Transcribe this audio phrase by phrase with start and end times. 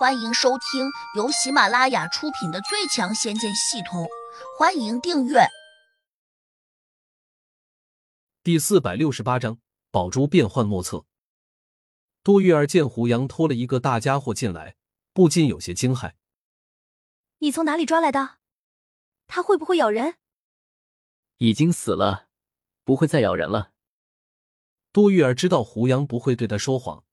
[0.00, 4.04] 欢迎收听由喜马拉雅出品的《最强仙剑系统》，
[4.58, 5.40] 欢迎订阅。
[8.42, 9.58] 第四百六十八章，
[9.90, 11.04] 宝珠变幻莫测。
[12.24, 14.74] 杜玉儿见胡杨拖了一个大家伙进来，
[15.12, 16.14] 不禁有些惊骇
[17.40, 18.38] ：“你从哪里抓来的？
[19.26, 20.14] 他会不会咬人
[21.36, 22.28] ？”“已经死了，
[22.84, 23.72] 不会再咬人了。”
[24.94, 27.04] 杜玉儿知道胡杨不会对他说谎，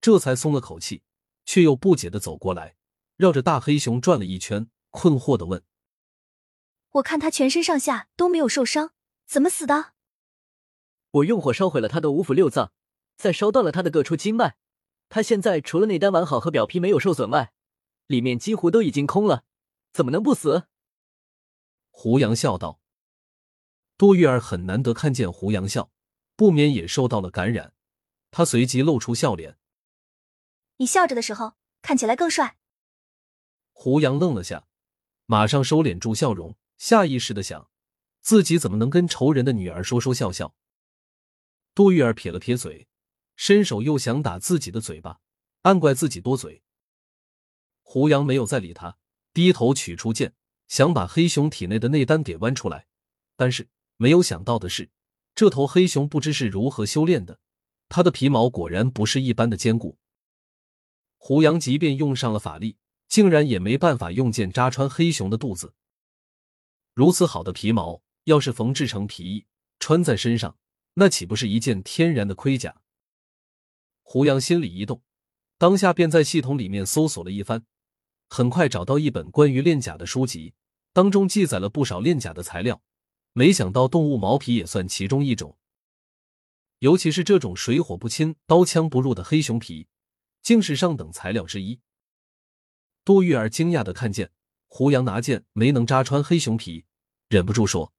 [0.00, 1.02] 这才松了口气。
[1.48, 2.76] 却又不解的走过来，
[3.16, 5.64] 绕着大黑熊转了一圈，困惑的问
[6.92, 8.92] ：“我看他全身上下都没有受伤，
[9.26, 9.94] 怎么死的
[11.10, 12.74] ？”“我用火烧毁了他的五腑六脏，
[13.16, 14.56] 再烧断了他的各处经脉，
[15.08, 17.54] 他现在除了内丹完好和表皮没有受损外，
[18.06, 19.44] 里面几乎都已经空了，
[19.94, 20.64] 怎么能不死？”
[21.88, 22.78] 胡杨笑道。
[23.96, 25.90] 杜玉儿很难得看见胡杨笑，
[26.36, 27.72] 不免也受到了感染，
[28.30, 29.56] 他随即露出笑脸。
[30.78, 32.56] 你笑着的时候看起来更帅。
[33.72, 34.66] 胡杨愣了下，
[35.26, 37.68] 马上收敛住笑容，下意识的想，
[38.20, 40.54] 自己怎么能跟仇人的女儿说说笑笑？
[41.74, 42.88] 杜玉儿撇了撇嘴，
[43.36, 45.20] 伸手又想打自己的嘴巴，
[45.62, 46.62] 暗怪自己多嘴。
[47.82, 48.98] 胡杨没有再理他，
[49.32, 50.34] 低头取出剑，
[50.68, 52.86] 想把黑熊体内的内丹给剜出来，
[53.36, 54.90] 但是没有想到的是，
[55.34, 57.40] 这头黑熊不知是如何修炼的，
[57.88, 59.98] 它的皮毛果然不是一般的坚固。
[61.18, 65.74] 胡杨即便用上了法力，竟然也没办法用剑扎穿黑熊的肚子。
[66.94, 69.46] 如此好的皮毛，要是缝制成皮衣
[69.78, 70.56] 穿在身上，
[70.94, 72.82] 那岂不是一件天然的盔甲？
[74.02, 75.02] 胡杨心里一动，
[75.58, 77.66] 当下便在系统里面搜索了一番，
[78.28, 80.54] 很快找到一本关于炼甲的书籍，
[80.92, 82.80] 当中记载了不少炼甲的材料。
[83.34, 85.56] 没想到动物毛皮也算其中一种，
[86.78, 89.86] 尤其是这种水火不侵、刀枪不入的黑熊皮。
[90.42, 91.80] 竟是上等材料之一。
[93.04, 94.30] 杜玉儿惊讶的看见
[94.66, 96.84] 胡杨拿剑没能扎穿黑熊皮，
[97.28, 97.92] 忍不住说：“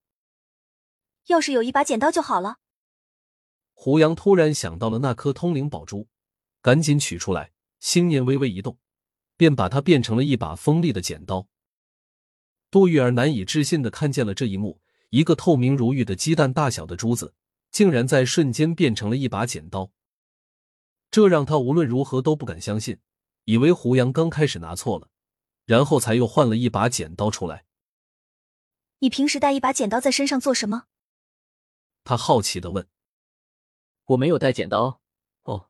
[1.28, 2.58] 要是有一把剪刀就好了。”
[3.74, 6.08] 胡杨突然想到了那颗通灵宝珠，
[6.62, 8.78] 赶紧取出来，心念微微一动，
[9.38, 11.48] 便把它变成了一把锋利的剪刀。
[12.70, 17.34] 杜玉儿难以置信的看见了这一幕：一个透明如玉的鸡蛋大小的珠子，
[17.72, 19.92] 竟然在瞬间变成了一把剪刀。
[21.12, 23.00] 这让他无论如何都不敢相信，
[23.46, 25.10] 以为胡杨刚开始拿错了，
[25.66, 27.66] 然后才又换了一把剪刀出来。
[29.00, 30.86] 你平时带一把剪刀在身上做什么？
[32.04, 32.88] 他好奇的问。
[34.06, 35.02] 我没有带剪刀。
[35.44, 35.70] 哦，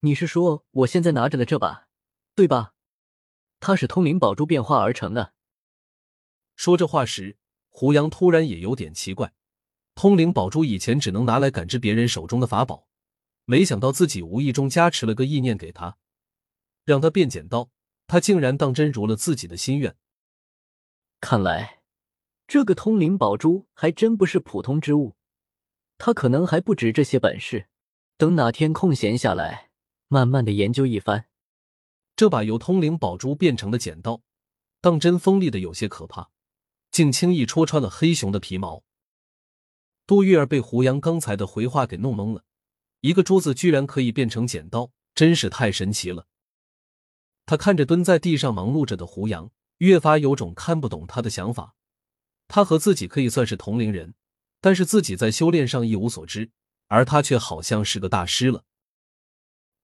[0.00, 1.88] 你是说我现在拿着的这把，
[2.34, 2.74] 对吧？
[3.60, 5.32] 它是通灵宝珠变化而成的。
[6.54, 7.38] 说这话时，
[7.68, 9.32] 胡杨突然也有点奇怪，
[9.94, 12.85] 通灵宝珠以前只能拿来感知别人手中的法宝。
[13.46, 15.96] 没想到自己无意中加持了个意念给他，
[16.84, 17.70] 让他变剪刀，
[18.08, 19.96] 他竟然当真如了自己的心愿。
[21.20, 21.80] 看来，
[22.48, 25.14] 这个通灵宝珠还真不是普通之物，
[25.96, 27.68] 他可能还不止这些本事。
[28.18, 29.70] 等哪天空闲下来，
[30.08, 31.26] 慢慢的研究一番。
[32.16, 34.22] 这把由通灵宝珠变成的剪刀，
[34.80, 36.30] 当真锋利的有些可怕，
[36.90, 38.82] 竟轻易戳穿了黑熊的皮毛。
[40.04, 42.42] 杜玉儿被胡杨刚才的回话给弄懵了。
[43.00, 46.26] 一个珠子居然可以变成剪刀，真是太神奇了。
[47.44, 51.74] 他看着蹲在地上忙碌着的胡杨，越发有种看不懂他的想法。
[52.48, 54.14] 他和自己可以算是同龄人，
[54.60, 56.50] 但是自己在修炼上一无所知，
[56.88, 58.64] 而他却好像是个大师了。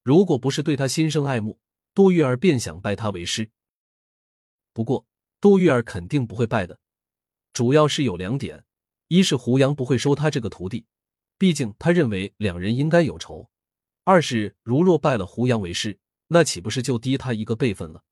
[0.01, 1.59] 如果不是对他心生爱慕，
[1.93, 3.49] 杜玉儿便想拜他为师。
[4.73, 5.05] 不过
[5.39, 6.79] 杜玉儿肯定不会拜的，
[7.53, 8.65] 主要是有两点：
[9.07, 10.85] 一是胡杨不会收他这个徒弟。
[11.37, 13.49] 毕竟他认为两人应该有仇。
[14.03, 18.03] 二是，如若拜了胡杨为师，那岂不是就低他一个辈分了？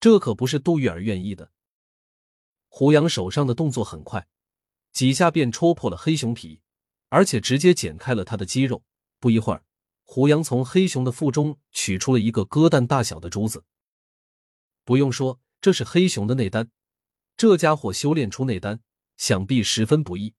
[0.00, 1.50] 这可不是杜玉儿愿意的。
[2.68, 4.28] 胡杨手上的动作很快，
[4.92, 6.60] 几下便戳破了黑熊皮，
[7.08, 8.82] 而且直接剪开了他的肌肉。
[9.18, 9.64] 不一会儿，
[10.04, 13.64] 胡杨从黑熊的腹中取出了一个鸽蛋大小的珠子。
[14.84, 16.70] 不用说，这是黑熊的内丹。
[17.36, 18.80] 这家伙修炼出内丹，
[19.16, 20.34] 想必十分不易。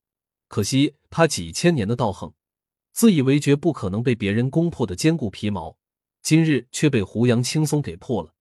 [0.51, 2.35] 可惜他几千年的道行，
[2.91, 5.77] 自以为绝不可能被别人攻破的坚固皮毛，
[6.21, 8.35] 今日却被胡杨轻松给破了。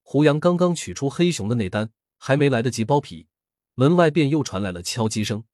[0.00, 3.26] 胡杨刚刚取出黑熊的内丹，还没来得及剥皮，
[3.74, 5.44] 门外便又传来了敲击声。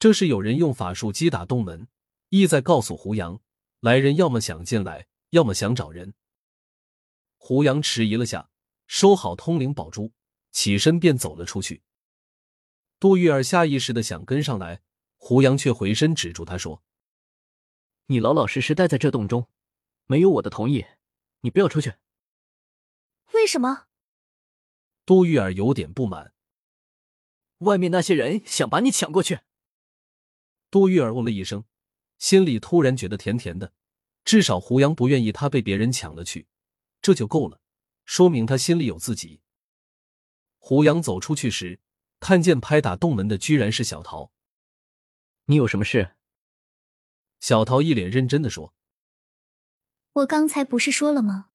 [0.00, 1.86] 这是有人用法术击打洞门，
[2.30, 3.40] 意在告诉胡杨，
[3.78, 6.12] 来人要么想进来，要么想找人。
[7.36, 8.50] 胡杨迟疑了下，
[8.88, 10.10] 收好通灵宝珠，
[10.50, 11.84] 起身便走了出去。
[13.04, 14.80] 杜玉儿下意识的想跟上来，
[15.18, 16.82] 胡杨却回身止住他，说
[18.08, 19.46] ：“你老老实实待在这洞中，
[20.06, 20.86] 没有我的同意，
[21.40, 21.96] 你不要出去。”
[23.34, 23.88] 为什么？
[25.04, 26.32] 杜玉儿有点不满。
[27.58, 29.40] 外面那些人想把你抢过去。
[30.70, 31.66] 杜玉儿哦了一声，
[32.16, 33.74] 心里突然觉得甜甜的。
[34.24, 36.48] 至少胡杨不愿意他被别人抢了去，
[37.02, 37.60] 这就够了，
[38.06, 39.42] 说明他心里有自己。
[40.56, 41.80] 胡杨走出去时，
[42.24, 44.32] 看见拍打洞门的居然是小桃。
[45.44, 46.14] 你有什么事？
[47.38, 48.72] 小桃一脸认真的说
[50.14, 51.50] ：“我刚才不是说了吗？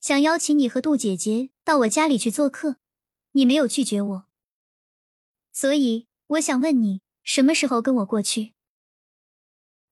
[0.00, 2.76] 想邀请你和杜姐姐到我家里去做客，
[3.32, 4.26] 你没有拒绝我。
[5.52, 8.54] 所以我想问你，什么时候跟我过去？”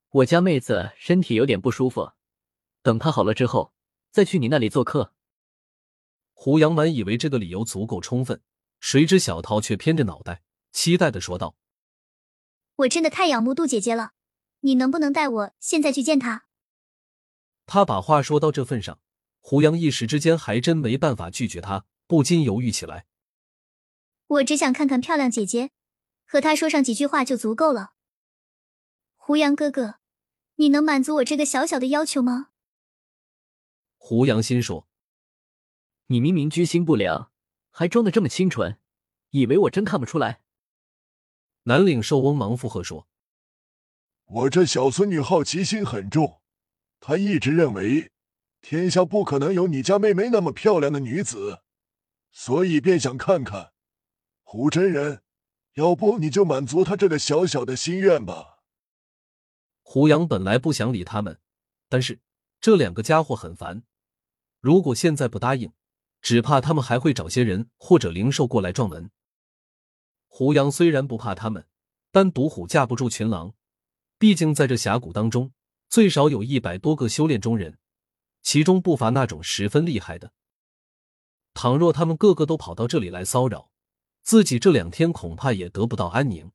[0.09, 2.13] 我家妹子身体有点不舒服，
[2.81, 3.75] 等她好了之后
[4.11, 5.13] 再去你那里做客。
[6.33, 8.41] 胡杨满以为这个理由足够充分，
[8.83, 10.43] 谁知小桃却偏着脑袋，
[10.73, 11.57] 期待的说道
[12.75, 14.11] ：“我真的太仰慕杜姐姐了，
[14.61, 16.47] 你能不能带我现在去见她？”
[17.65, 18.99] 他把话说到这份上，
[19.41, 23.07] 胡杨一时之间还真没办法拒绝他，不禁犹豫起来。
[24.27, 25.71] 我只想看看漂亮姐姐，
[26.27, 27.93] 和她说上几句话就足够了。
[29.15, 30.01] 胡杨哥哥，
[30.57, 32.49] 你能满足我这个小小的要求吗？
[33.97, 34.89] 胡杨心说。
[36.09, 37.32] 你明明居心不良，
[37.73, 38.79] 还装的这么清纯，
[39.31, 40.43] 以为我真看不出来？
[41.65, 43.09] 南岭寿翁忙附和说
[44.27, 46.43] ：“我这小孙女好奇心很重，
[47.01, 48.13] 她一直认为
[48.61, 51.63] 天下不可能有你家妹妹那么漂亮的女子，
[52.31, 53.73] 所以便想看看。
[54.43, 55.23] 胡真人，
[55.75, 58.59] 要不你就满足她这个小小的心愿吧。”
[59.81, 61.41] 胡杨本来不想理他们，
[61.89, 62.21] 但是
[62.61, 63.85] 这两个家伙很烦，
[64.61, 65.73] 如果现在不答应。
[66.23, 69.11] 只怕他们还会找些人或者灵兽过来撞门。
[70.29, 71.67] 胡杨虽然不怕他们，
[72.11, 73.55] 但独虎架不住群狼。
[74.19, 75.53] 毕竟在这峡谷当中，
[75.89, 77.77] 最少有一百多个修炼中人，
[78.41, 80.33] 其中不乏那种十分厉害的。
[81.55, 83.71] 倘若他们个个都跑到这里来骚扰，
[84.23, 86.53] 自己这两天恐怕也得不到安宁。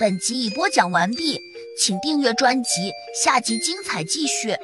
[0.00, 1.38] 本集已播讲完毕，
[1.78, 2.90] 请订阅专辑，
[3.22, 4.56] 下集精彩继续。